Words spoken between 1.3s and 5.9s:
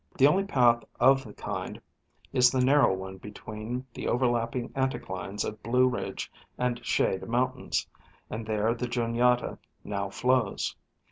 kind is the narrow one between the overlapping anticlines of Blue